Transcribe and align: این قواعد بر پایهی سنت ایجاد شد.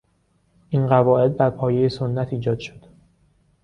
این 0.69 0.87
قواعد 0.87 1.37
بر 1.37 1.49
پایهی 1.49 1.89
سنت 1.89 2.33
ایجاد 2.33 2.59
شد. 2.59 2.85